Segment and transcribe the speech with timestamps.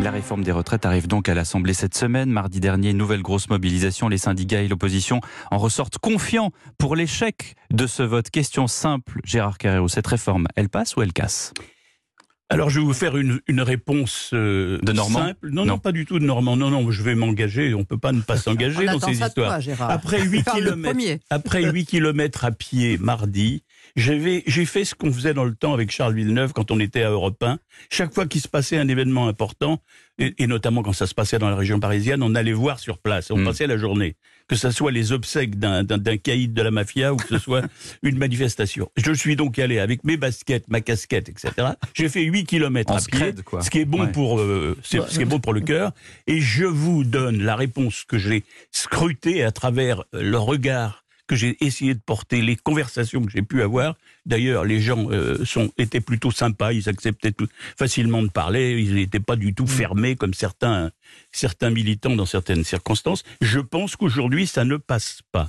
[0.00, 2.30] La réforme des retraites arrive donc à l'Assemblée cette semaine.
[2.30, 4.08] Mardi dernier, nouvelle grosse mobilisation.
[4.08, 5.20] Les syndicats et l'opposition
[5.50, 8.30] en ressortent confiants pour l'échec de ce vote.
[8.30, 11.54] Question simple, Gérard Carrero, cette réforme, elle passe ou elle casse?
[12.50, 15.28] Alors je vais vous faire une, réponse euh, de Normand.
[15.28, 15.48] Simple.
[15.50, 16.56] Non, non, pas du tout de Normand.
[16.56, 17.72] Non, non, je vais m'engager.
[17.72, 19.58] On peut pas ne pas s'engager dans ces histoires.
[19.88, 23.62] après 8 km, après 8 km à pied mardi,
[23.96, 27.10] j'ai fait ce qu'on faisait dans le temps avec Charles Villeneuve quand on était à
[27.10, 27.58] Europe 1.
[27.90, 29.80] Chaque fois qu'il se passait un événement important,
[30.18, 33.30] et, notamment quand ça se passait dans la région parisienne, on allait voir sur place.
[33.30, 33.44] On mm.
[33.44, 34.16] passait la journée.
[34.46, 37.62] Que ce soit les obsèques d'un caïd de la mafia ou que ce soit
[38.02, 38.90] une manifestation.
[38.96, 41.52] Je suis donc allé avec mes baskets, ma casquette, etc.
[41.94, 45.24] J'ai fait 8 km à pied, ce qui est bon pour euh, ce qui est
[45.24, 45.92] bon pour le cœur.
[46.26, 51.56] Et je vous donne la réponse que j'ai scrutée à travers le regard que j'ai
[51.64, 53.96] essayé de porter, les conversations que j'ai pu avoir.
[54.26, 58.94] D'ailleurs, les gens euh, sont, étaient plutôt sympas, ils acceptaient tout, facilement de parler, ils
[58.94, 59.68] n'étaient pas du tout mm.
[59.68, 60.90] fermés comme certains,
[61.32, 63.24] certains militants dans certaines circonstances.
[63.40, 65.48] Je pense qu'aujourd'hui, ça ne passe pas.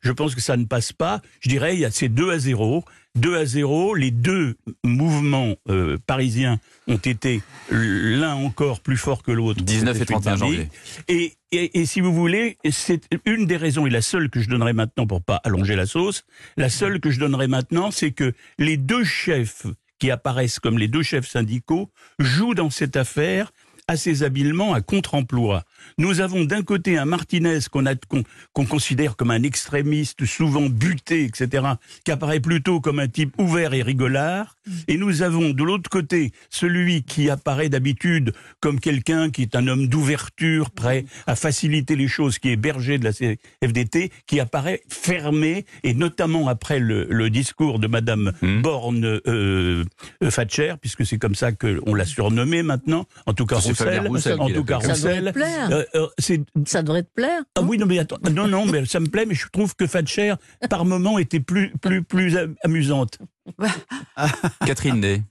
[0.00, 1.20] Je pense que ça ne passe pas.
[1.40, 2.84] Je dirais, il y a ces 2 à 0.
[3.16, 9.30] 2 à 0, les deux mouvements euh, parisiens ont été l'un encore plus fort que
[9.30, 9.62] l'autre.
[9.62, 10.68] 19 et 31 janvier.
[11.06, 14.48] Et, et, et, si vous voulez, c'est une des raisons, et la seule que je
[14.48, 16.24] donnerai maintenant pour pas allonger la sauce,
[16.56, 19.66] la seule que je donnerai maintenant, c'est que les deux chefs
[19.98, 23.52] qui apparaissent comme les deux chefs syndicaux jouent dans cette affaire
[23.86, 25.64] assez habilement à contre-emploi.
[25.98, 31.66] Nous avons d'un côté un Martinez qu'on considère comme un extrémiste, souvent buté, etc.,
[32.04, 34.72] qui apparaît plutôt comme un type ouvert et rigolard, mm.
[34.88, 39.68] et nous avons de l'autre côté celui qui apparaît d'habitude comme quelqu'un qui est un
[39.68, 44.82] homme d'ouverture, prêt à faciliter les choses, qui est berger de la FDT, qui apparaît
[44.88, 48.62] fermé, et notamment après le, discours de Madame mm.
[48.62, 49.84] Borne euh,
[50.22, 54.64] euh, Thatcher, puisque c'est comme ça qu'on l'a surnommé maintenant, en tout cas en tout
[54.64, 55.68] cas Ça devrait te plaire.
[55.70, 57.42] Euh, euh, ça devrait te plaire.
[57.56, 59.84] Ah oui, non, mais attends, non, non, mais ça me plaît, mais je trouve que
[59.84, 60.34] Thatcher,
[60.68, 63.18] par moment, était plus, plus, plus amusante.
[64.66, 65.22] Catherine Day.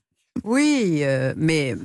[0.44, 1.76] Oui, euh, mais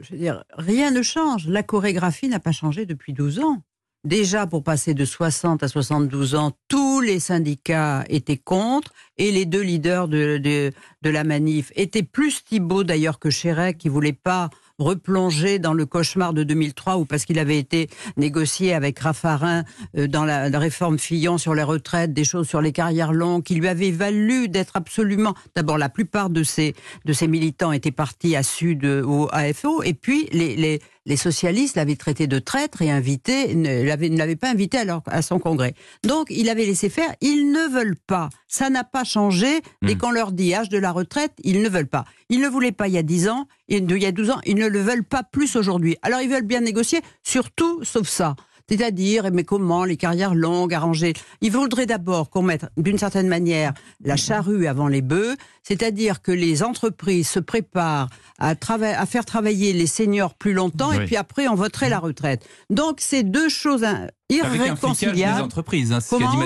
[0.00, 1.48] je veux dire, rien ne change.
[1.48, 3.62] La chorégraphie n'a pas changé depuis 12 ans.
[4.04, 9.46] Déjà, pour passer de 60 à 72 ans, tous les syndicats étaient contre et les
[9.46, 14.12] deux leaders de, de, de la manif étaient plus Thibault d'ailleurs que Chérec, qui voulait
[14.12, 19.64] pas replonger dans le cauchemar de 2003 ou parce qu'il avait été négocié avec Raffarin
[19.96, 23.54] euh, dans la, réforme Fillon sur les retraites, des choses sur les carrières longues, qui
[23.54, 25.34] lui avait valu d'être absolument.
[25.54, 26.74] D'abord, la plupart de ces,
[27.04, 31.76] de ces militants étaient partis à Sud au AFO, et puis les, les, les socialistes
[31.76, 35.74] l'avaient traité de traître et invité, ne l'avaient pas invité à, à son congrès.
[36.02, 37.14] Donc, il avait laissé faire.
[37.20, 38.30] Ils ne veulent pas.
[38.48, 39.60] Ça n'a pas changé.
[39.82, 39.98] Dès hmm.
[39.98, 42.04] qu'on leur dit âge de la retraite, ils ne veulent pas.
[42.30, 44.56] Ils ne voulaient pas il y a 10 ans, il y a 12 ans, ils
[44.56, 45.96] ne le veulent pas plus aujourd'hui.
[46.02, 48.36] Alors, ils veulent bien négocier, surtout, sauf ça.
[48.68, 51.12] C'est-à-dire, mais comment les carrières longues, arrangées?
[51.42, 56.32] Ils voudraient d'abord qu'on mette, d'une certaine manière, la charrue avant les bœufs, c'est-à-dire que
[56.32, 58.08] les entreprises se préparent
[58.38, 62.46] à, à faire travailler les seniors plus longtemps et puis après on voterait la retraite.
[62.70, 63.84] Donc c'est deux choses
[64.30, 64.62] irréconciliables.
[64.62, 65.98] Avec un flicage des entreprises, hein,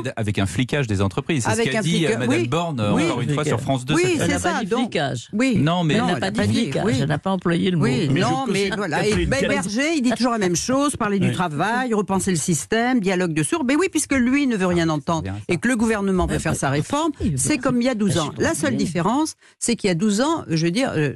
[0.02, 1.46] dit, avec un flicage des entreprises.
[1.48, 3.94] C'est ce qu'a dit euh, Madame Borne euh, encore une fois sur France 2.
[3.94, 4.64] Oui, c'est ça.
[4.64, 4.98] Donc,
[5.32, 5.58] oui.
[5.58, 6.84] Non, mais elle n'a pas dit flicage.
[6.84, 6.98] Oui.
[7.00, 7.84] Elle n'a pas employé le mot.
[7.84, 9.06] Oui, non, mais voilà.
[9.06, 13.32] Et Berger, il dit toujours la même chose, parler du travail, repenser le système, dialogue
[13.32, 13.64] de sourds.
[13.64, 16.70] Mais oui, puisque lui ne veut rien entendre et que le gouvernement veut faire sa
[16.70, 18.30] réforme, c'est comme il y a 12 ans.
[18.38, 21.12] La seule différence, c'est qu'il y a 12 ans, je veux dire, euh,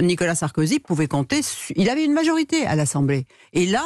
[0.00, 1.40] Nicolas Sarkozy pouvait compter,
[1.74, 3.26] il avait une majorité à l'Assemblée.
[3.52, 3.84] Et là,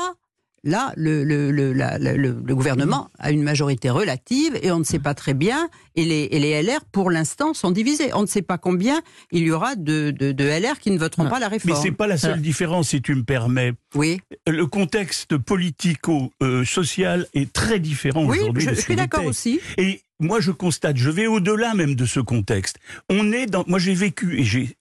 [0.64, 5.68] Là, le, le, gouvernement a une majorité relative et on ne sait pas très bien.
[5.94, 8.10] Et les, les LR, pour l'instant, sont divisés.
[8.14, 11.30] On ne sait pas combien il y aura de, de, LR qui ne voteront ah.
[11.30, 11.76] pas la réforme.
[11.76, 12.40] Mais c'est pas la seule ah.
[12.40, 13.72] différence, si tu me permets.
[13.94, 14.20] Oui.
[14.46, 18.66] Le contexte politico-social est très différent aujourd'hui.
[18.66, 19.60] Oui, je, suis d'accord aussi.
[19.76, 22.78] Et moi, je constate, je vais au-delà même de ce contexte.
[23.08, 24.76] On est dans, moi, j'ai vécu et j'ai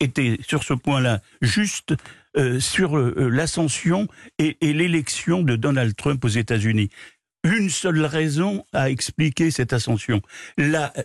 [0.00, 1.94] été sur ce point-là juste
[2.36, 4.08] euh, sur euh, euh, l'ascension
[4.38, 6.90] et, et l'élection de Donald Trump aux États-Unis
[7.44, 10.22] une seule raison à expliquer cette ascension.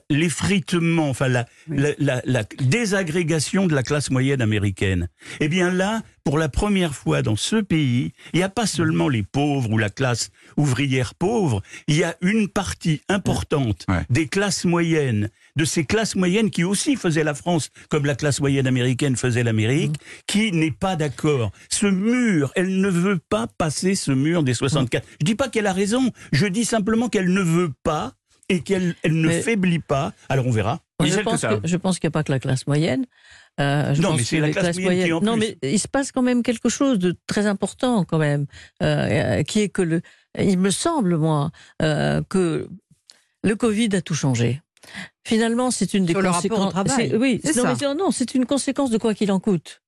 [0.10, 5.10] L'effritement, enfin la, la, la, désagrégation de la classe moyenne américaine.
[5.42, 9.10] Eh bien là, pour la première fois dans ce pays, il n'y a pas seulement
[9.10, 14.66] les pauvres ou la classe ouvrière pauvre, il y a une partie importante des classes
[14.66, 15.30] moyennes,
[15.60, 19.44] de ces classes moyennes qui aussi faisaient la France comme la classe moyenne américaine faisait
[19.44, 20.22] l'Amérique, mmh.
[20.26, 21.52] qui n'est pas d'accord.
[21.70, 25.06] Ce mur, elle ne veut pas passer ce mur des 64.
[25.20, 28.14] Je dis pas qu'elle a raison, je dis simplement qu'elle ne veut pas
[28.48, 30.14] et qu'elle ne faiblit pas.
[30.30, 30.80] Alors on verra.
[31.04, 33.06] Je pense, je pense qu'il n'y a pas que la classe moyenne.
[33.60, 36.22] Euh, non, mais c'est la classe moyenne qui en Non, mais il se passe quand
[36.22, 38.46] même quelque chose de très important quand même,
[38.82, 40.02] euh, qui est que le,
[40.38, 41.52] il me semble moi
[41.82, 42.70] euh, que
[43.44, 44.62] le Covid a tout changé.
[45.30, 46.74] Finalement, c'est une des conséquences.
[47.14, 49.84] Oui, non, non, c'est une conséquence de quoi qu'il en coûte.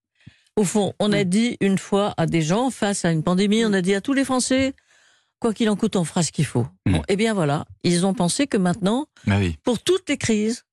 [0.56, 3.74] Au fond, on a dit une fois à des gens face à une pandémie, on
[3.74, 4.74] a dit à tous les Français,
[5.40, 6.68] quoi qu'il en coûte, on fera ce qu'il faut.
[6.86, 6.92] Mm.
[6.92, 10.64] Bon, eh bien voilà, ils ont pensé que maintenant, bah pour toutes les crises,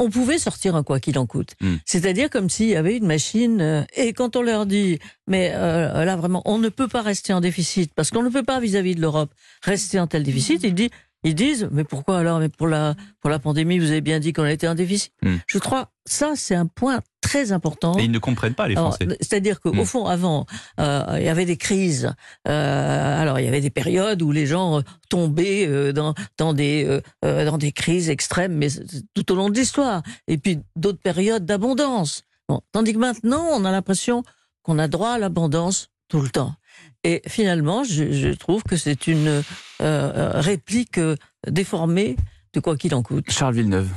[0.00, 1.54] on pouvait sortir un quoi qu'il en coûte.
[1.60, 1.76] Mm.
[1.84, 3.60] C'est-à-dire comme s'il y avait une machine.
[3.60, 4.98] Euh, et quand on leur dit,
[5.28, 8.42] mais euh, là vraiment, on ne peut pas rester en déficit parce qu'on ne peut
[8.42, 9.32] pas vis-à-vis de l'Europe
[9.62, 10.90] rester en tel déficit, ils disent,
[11.22, 14.32] ils disent, mais pourquoi alors Mais pour la pour la pandémie, vous avez bien dit
[14.32, 15.12] qu'on était en déficit.
[15.22, 15.36] Hmm.
[15.46, 17.96] Je crois ça, c'est un point très important.
[17.98, 19.06] Et ils ne comprennent pas les Français.
[19.20, 19.84] C'est-à-dire qu'au hmm.
[19.84, 20.46] fond, avant,
[20.80, 22.12] euh, il y avait des crises.
[22.48, 26.84] Euh, alors, il y avait des périodes où les gens tombaient euh, dans dans des
[26.86, 28.68] euh, euh, dans des crises extrêmes, mais
[29.14, 30.02] tout au long de l'histoire.
[30.26, 32.22] Et puis d'autres périodes d'abondance.
[32.48, 34.22] Bon, tandis que maintenant, on a l'impression
[34.62, 36.54] qu'on a droit à l'abondance tout le temps.
[37.02, 39.42] Et finalement, je, trouve que c'est une euh,
[39.80, 41.16] euh, réplique euh,
[41.46, 42.16] déformée
[42.52, 43.30] de quoi qu'il en coûte.
[43.30, 43.88] Charles Villeneuve.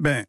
[0.00, 0.24] Ben,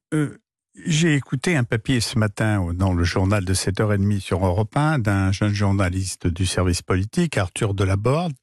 [0.85, 5.31] j'ai écouté un papier ce matin dans le journal de 7h30 sur Europe 1 d'un
[5.31, 8.33] jeune journaliste du service politique, Arthur Delaborde,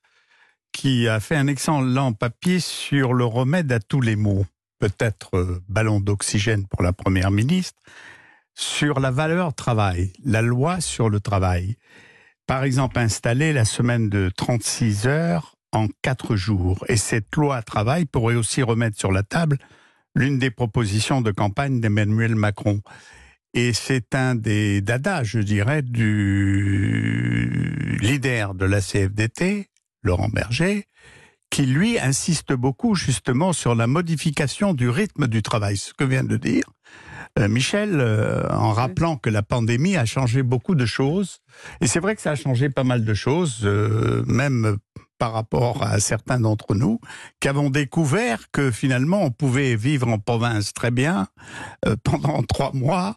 [0.73, 4.45] qui a fait un excellent papier sur le remède à tous les maux,
[4.79, 7.81] peut-être ballon d'oxygène pour la première ministre,
[8.55, 11.77] sur la valeur travail, la loi sur le travail
[12.47, 16.85] par exemple, installer la semaine de 36 heures en 4 jours.
[16.89, 19.59] Et cette loi travail pourrait aussi remettre sur la table
[20.15, 22.81] l'une des propositions de campagne d'Emmanuel Macron.
[23.53, 27.49] Et c'est un des dadas, je dirais, du
[28.01, 29.69] leader de la CFDT,
[30.03, 30.85] Laurent Berger,
[31.51, 36.25] qui lui insiste beaucoup justement sur la modification du rythme du travail, ce que vient
[36.25, 36.65] de dire
[37.49, 41.41] Michel, euh, en rappelant que la pandémie a changé beaucoup de choses.
[41.81, 44.77] Et c'est vrai que ça a changé pas mal de choses, euh, même
[45.19, 47.01] par rapport à certains d'entre nous,
[47.41, 51.29] qui avons découvert que finalement on pouvait vivre en province très bien
[52.05, 53.17] pendant trois mois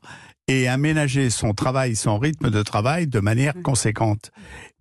[0.50, 4.31] et aménager son travail, son rythme de travail de manière conséquente.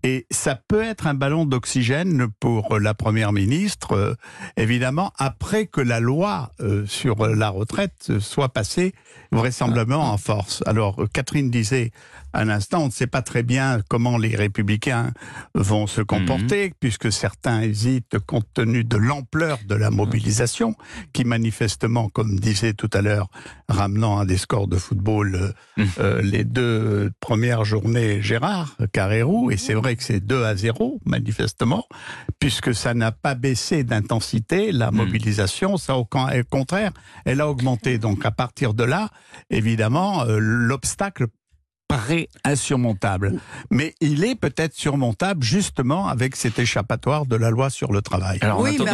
[0.05, 4.15] Et ça peut être un ballon d'oxygène pour la Première ministre, euh,
[4.57, 8.95] évidemment, après que la loi euh, sur la retraite soit passée
[9.33, 10.63] vraisemblablement en force.
[10.67, 11.91] Alors, euh, Catherine disait
[12.33, 15.13] un instant, on ne sait pas très bien comment les républicains
[15.55, 16.75] vont se comporter, mhm.
[16.79, 20.77] puisque certains hésitent compte tenu de l'ampleur de la mobilisation,
[21.13, 23.31] qui manifestement, comme disait tout à l'heure,
[23.69, 25.87] ramenant à des scores de football mhm.
[26.23, 31.87] les deux premières journées Gérard Carrérou, et c'est vrai que c'est 2 à 0, manifestement,
[32.39, 34.97] puisque ça n'a pas baissé d'intensité, la hmm.
[34.97, 36.07] mobilisation, ça au
[36.51, 36.93] contraire,
[37.25, 37.99] elle a augmenté.
[37.99, 39.11] Donc à partir de là,
[39.51, 41.27] évidemment, euh, l'obstacle
[41.89, 43.41] paraît insurmontable.
[43.71, 48.39] Mais il est peut-être surmontable justement avec cet échappatoire de la loi sur le travail.
[48.43, 48.93] Alors, oui, on, a,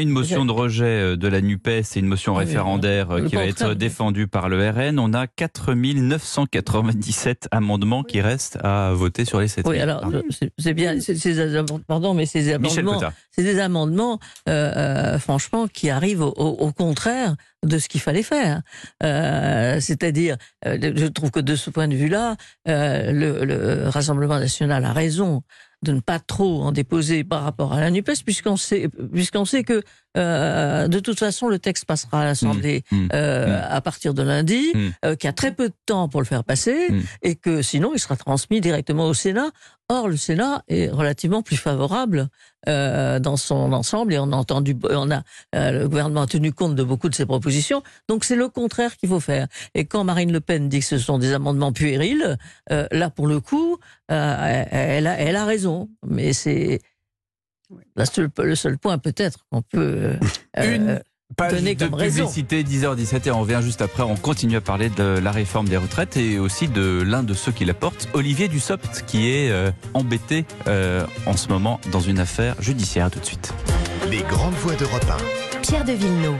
[0.00, 3.46] une motion, de rejet euh, de la NUPES et une motion référendaire euh, qui va
[3.46, 4.98] être défendue par le RN.
[4.98, 10.04] On a 4997 amendements qui restent à voter sur les 7 Oui, alors
[10.58, 10.96] c'est bien,
[11.86, 13.00] pardon, mais ces amendements,
[13.30, 14.18] c'est des amendements,
[14.48, 18.62] euh, franchement, qui arrivent au contraire de ce qu'il fallait faire.
[19.02, 20.36] Euh, c'est-à-dire,
[20.66, 22.36] euh, je trouve que de ce point de vue-là,
[22.68, 25.42] euh, le, Rassemblement national a raison
[25.82, 29.62] de ne pas trop en déposer par rapport à la NUPES, puisqu'on sait, puisqu'on sait
[29.62, 29.82] que
[30.14, 33.60] de toute façon le texte passera à l'Assemblée mmh, mmh, mmh.
[33.68, 36.88] à partir de lundi, qu'il y a très peu de temps pour le faire passer,
[37.22, 39.50] et que sinon il sera transmis directement au Sénat.
[39.88, 42.28] Or, le Sénat est relativement plus favorable
[42.68, 45.22] euh, dans son ensemble et on a entendu, on a
[45.54, 47.84] euh, le gouvernement a tenu compte de beaucoup de ses propositions.
[48.08, 49.46] Donc c'est le contraire qu'il faut faire.
[49.74, 52.36] Et quand Marine Le Pen dit que ce sont des amendements puérils,
[52.72, 53.78] euh, là pour le coup,
[54.08, 55.88] elle a, elle a raison.
[56.04, 56.80] Mais c'est
[57.94, 60.16] le seul point peut-être qu'on peut.
[60.56, 61.00] Une
[61.34, 64.02] pas de publicité, 10h17 et on revient juste après.
[64.02, 67.52] On continue à parler de la réforme des retraites et aussi de l'un de ceux
[67.52, 72.18] qui la portent, Olivier Dussopt, qui est euh, embêté euh, en ce moment dans une
[72.18, 73.10] affaire judiciaire.
[73.10, 73.52] tout de suite.
[74.10, 75.04] Les grandes voix d'Europe
[75.54, 75.60] 1.
[75.62, 76.34] Pierre de Villeneuve.